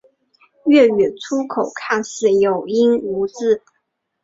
[0.65, 3.61] 粤语粗口看似有音无字。